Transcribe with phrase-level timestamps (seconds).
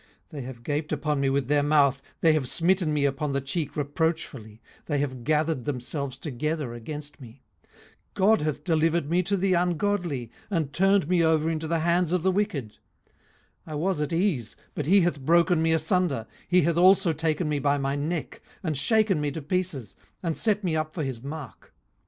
[0.01, 3.39] 18:016:010 They have gaped upon me with their mouth; they have smitten me upon the
[3.39, 7.43] cheek reproachfully; they have gathered themselves together against me.
[8.15, 12.13] 18:016:011 God hath delivered me to the ungodly, and turned me over into the hands
[12.13, 12.71] of the wicked.
[12.71, 12.79] 18:016:012
[13.67, 17.59] I was at ease, but he hath broken me asunder: he hath also taken me
[17.59, 21.75] by my neck, and shaken me to pieces, and set me up for his mark.